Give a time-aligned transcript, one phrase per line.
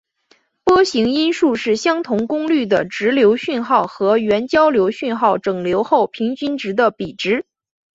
[0.63, 7.45] 波形因数是相同功率的直流讯号和原交流讯号整流后平均值的比值。